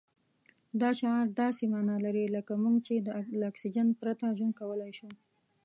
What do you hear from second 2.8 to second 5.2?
چې له اکسجن پرته ژوند کولای شو.